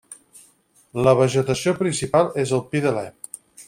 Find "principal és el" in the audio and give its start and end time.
1.83-2.69